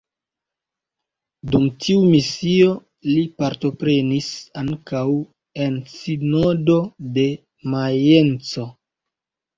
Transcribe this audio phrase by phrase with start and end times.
[1.55, 2.71] Dum tiu misio
[3.09, 4.31] li partoprenis
[4.65, 5.05] ankaŭ
[5.67, 6.79] en sinodo
[7.19, 7.29] de
[7.75, 8.69] Majenco.